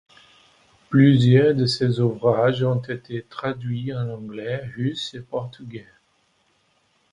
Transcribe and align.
Plusieurs 0.89 1.53
de 1.53 1.67
ses 1.67 1.99
ouvrages 1.99 2.63
ont 2.63 2.81
été 2.81 3.21
traduits 3.21 3.93
en 3.93 4.09
anglais, 4.09 4.63
russe 4.75 5.13
et 5.13 5.21
portugais. 5.21 5.85